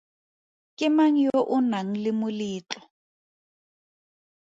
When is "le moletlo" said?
2.03-2.81